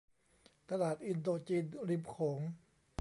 [0.69, 2.39] ตลาดอินโดจีนริมโขง